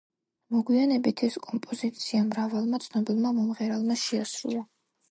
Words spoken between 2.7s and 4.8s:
ცნობილმა მომღერალმა შეასრულა.